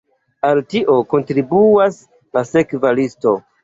[0.49, 2.03] Al tio kontribuas
[2.39, 3.41] la sekva listo.